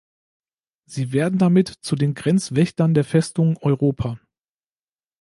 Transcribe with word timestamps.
Sie 0.87 1.11
werden 1.11 1.37
damit 1.37 1.71
zu 1.83 1.95
den 1.95 2.15
Grenzwächtern 2.15 2.95
der 2.95 3.03
Festung 3.03 3.57
Europa. 3.59 4.19